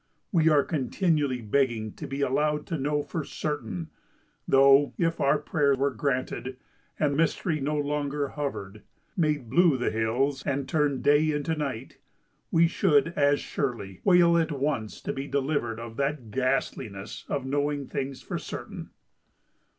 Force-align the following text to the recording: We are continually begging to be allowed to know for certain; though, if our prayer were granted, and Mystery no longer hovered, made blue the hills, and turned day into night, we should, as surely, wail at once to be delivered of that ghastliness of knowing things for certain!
We 0.31 0.49
are 0.49 0.63
continually 0.63 1.41
begging 1.43 1.93
to 1.93 2.07
be 2.07 2.21
allowed 2.21 2.65
to 2.65 2.77
know 2.79 3.03
for 3.03 3.23
certain; 3.23 3.91
though, 4.47 4.95
if 4.97 5.21
our 5.21 5.37
prayer 5.37 5.75
were 5.75 5.91
granted, 5.93 6.57
and 6.99 7.15
Mystery 7.15 7.59
no 7.59 7.75
longer 7.77 8.29
hovered, 8.29 8.81
made 9.15 9.47
blue 9.47 9.77
the 9.77 9.91
hills, 9.91 10.41
and 10.43 10.67
turned 10.67 11.03
day 11.03 11.29
into 11.29 11.53
night, 11.55 11.99
we 12.49 12.65
should, 12.67 13.09
as 13.09 13.39
surely, 13.41 14.01
wail 14.03 14.39
at 14.39 14.51
once 14.51 15.01
to 15.01 15.13
be 15.13 15.27
delivered 15.27 15.79
of 15.79 15.97
that 15.97 16.31
ghastliness 16.31 17.23
of 17.29 17.45
knowing 17.45 17.85
things 17.85 18.23
for 18.23 18.39
certain! 18.39 18.89